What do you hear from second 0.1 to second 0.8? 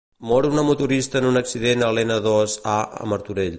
Mor una